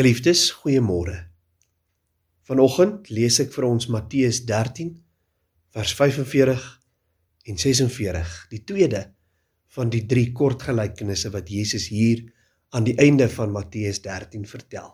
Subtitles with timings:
[0.00, 1.12] Geliefdes, goeiemôre.
[2.48, 4.94] Vanoggend lees ek vir ons Matteus 13
[5.76, 6.62] vers 45
[7.52, 9.02] en 46, die tweede
[9.76, 12.22] van die drie kort gelykenisse wat Jesus hier
[12.72, 14.88] aan die einde van Matteus 13 vertel.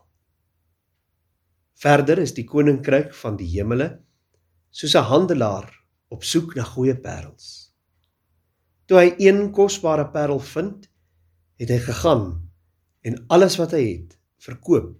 [1.78, 3.92] Verder is die koninkryk van die hemele
[4.74, 5.70] soos 'n handelaar
[6.10, 7.70] op soek na goeie parels.
[8.90, 10.90] Toe hy een kosbare parel vind,
[11.62, 12.50] het hy gegaan
[13.06, 14.94] en alles wat hy het verkoop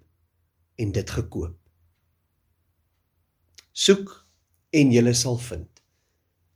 [0.80, 1.56] en dit gekoop.
[3.76, 4.12] Soek
[4.72, 5.70] en jy sal vind,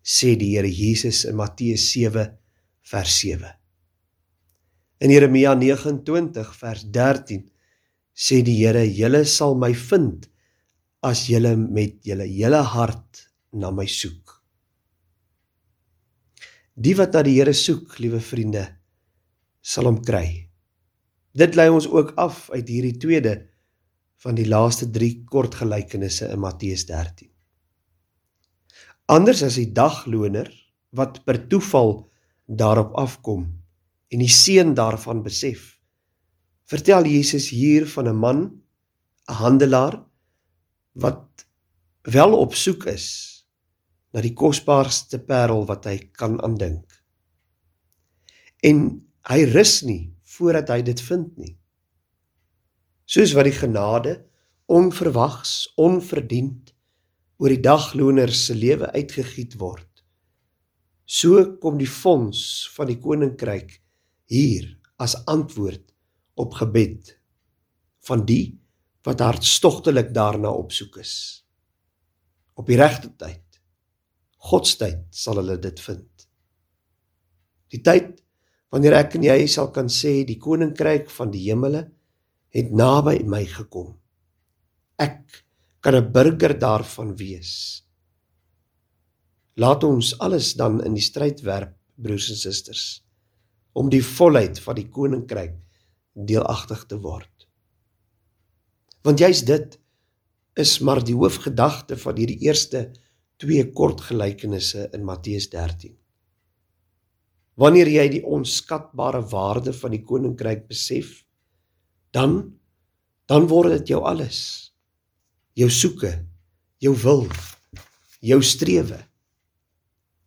[0.02, 2.26] sê die Here Jesus in Matteus 7
[2.90, 3.52] vers 7.
[5.00, 7.46] In Jeremia 29 vers 13
[8.12, 10.26] sê die Here, julle sal my vind
[11.04, 14.36] as julle met julle hele hart na my soek.
[16.76, 18.66] Die wat na die Here soek, liewe vriende,
[19.60, 20.49] sal hom kry.
[21.30, 23.34] Dit lei ons ook af uit hierdie tweede
[24.20, 27.30] van die laaste 3 kort gelykenisse in Matteus 13.
[29.10, 30.50] Anders as die dagloner
[30.94, 32.10] wat per toeval
[32.46, 33.46] daarop afkom
[34.10, 35.78] en die seën daarvan besef,
[36.66, 38.40] vertel Jesus hier van 'n man,
[39.28, 40.02] 'n handelaar
[40.92, 41.46] wat
[42.02, 43.06] wel op soek is
[44.12, 46.84] na die kosbaarste parel wat hy kan aandink.
[48.62, 51.54] En hy rus nie voordat hy dit vind nie.
[53.10, 54.16] Soos wat die genade
[54.70, 56.72] onverwags, onverdiend
[57.40, 59.88] oor die dagloner se lewe uitgegiet word,
[61.10, 63.80] so kom die fonds van die koninkryk
[64.30, 64.68] hier
[65.02, 65.88] as antwoord
[66.38, 67.16] op gebed
[68.06, 68.60] van die
[69.06, 71.14] wat hartstogtelik daarna opsoek is.
[72.54, 73.44] Op die regte tyd,
[74.50, 76.26] God se tyd sal hulle dit vind.
[77.72, 78.20] Die tyd
[78.70, 81.84] wanneer ek en jy sal kan sê die koninkryk van die hemele
[82.54, 83.94] het naby my gekom.
[84.98, 85.42] Ek
[85.80, 87.82] kan 'n burger daarvan wees.
[89.56, 93.02] Laat ons alles dan in die stryd werp, broers en susters,
[93.72, 95.56] om die volheid van die koninkryk
[96.14, 97.46] deelagtig te word.
[99.02, 99.78] Want juist dit
[100.54, 102.90] is maar die hoofgedagte van hierdie eerste
[103.40, 105.96] twee kort gelykenisse in Matteus 13.
[107.60, 111.20] Wanneer jy die onskatbare waarde van die koninkryk besef,
[112.14, 112.56] dan
[113.30, 114.72] dan word dit jou alles.
[115.54, 116.10] Jou soeke,
[116.82, 117.28] jou wil,
[118.26, 118.98] jou strewe.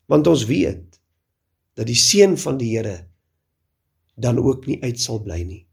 [0.08, 1.02] Want ons weet
[1.76, 3.10] dat die seën van die Here
[4.16, 5.64] dan ook nie uit sal bly nie.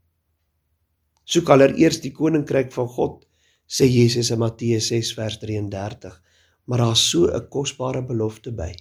[1.23, 3.21] Soek allereers die koninkryk van God,
[3.69, 6.17] sê Jesus in Matteus 6 vers 33,
[6.67, 8.73] maar daar's so 'n kosbare belofte by.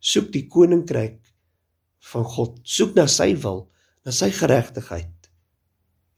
[0.00, 1.27] Soek die koninkryk
[2.12, 2.58] van God.
[2.62, 3.66] Soek na sy wil,
[4.06, 5.30] na sy geregtigheid.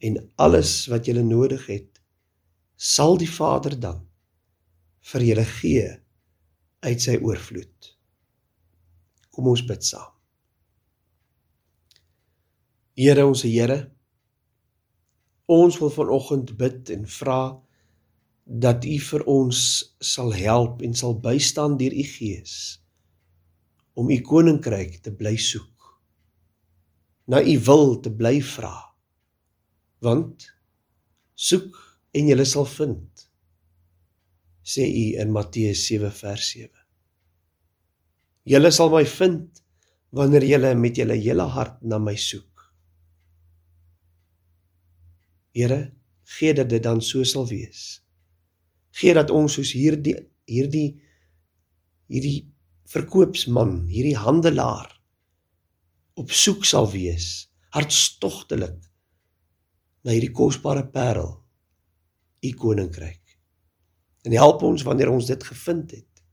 [0.01, 2.01] En alles wat jy nodig het,
[2.75, 4.01] sal die Vader dan
[5.11, 5.89] vir julle gee
[6.81, 7.91] uit sy oorvloed.
[9.31, 10.09] Kom ons bid saam.
[12.97, 13.79] Here ons Here,
[15.49, 17.41] ons wil vanoggend bid en vra
[18.45, 19.61] dat U vir ons
[20.03, 22.55] sal help en sal bystaan deur U Gees
[23.95, 25.70] om U koninkryk te bly soek
[27.27, 28.73] na u wil te bly vra.
[30.01, 30.47] Want
[31.35, 31.77] soek
[32.17, 33.07] en jy sal vind.
[34.71, 36.69] sê u in Matteus 7 vers 7.
[38.47, 39.61] Julle sal my vind
[40.15, 42.61] wanneer julle met julle hele hart na my soek.
[45.57, 45.91] Here,
[46.37, 47.99] gee dat dit dan so sal wees.
[48.95, 50.15] Gee dat ons soos hierdie
[50.45, 51.01] hierdie
[52.11, 52.45] hierdie
[52.91, 55.00] verkoopsman, hierdie handelaar
[56.19, 58.79] op soek sal wees, hartstogtelik
[60.03, 61.35] na hierdie kosbare parel,
[62.41, 63.37] u koninkryk.
[64.25, 66.23] En help ons wanneer ons dit gevind het,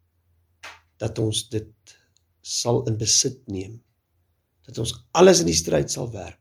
[0.98, 1.96] dat ons dit
[2.42, 3.78] sal in besit neem,
[4.66, 6.40] dat ons alles in die stryd sal werp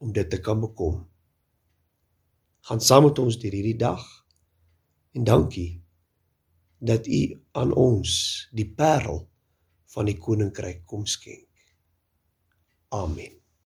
[0.00, 1.02] om dit te kan bekom.
[2.68, 4.04] Gaan saam met ons deur hierdie dag
[5.16, 5.80] en dankie
[6.80, 7.20] dat u
[7.58, 8.12] aan ons
[8.56, 9.24] die parel
[9.94, 11.49] van die koninkryk kom skenk.
[12.92, 13.39] Amen.